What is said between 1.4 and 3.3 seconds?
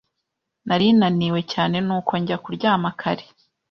cyane nuko njya kuryama kare.